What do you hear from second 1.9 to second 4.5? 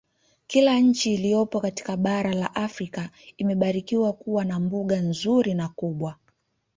bara la Afrika imebarikiwa kuwa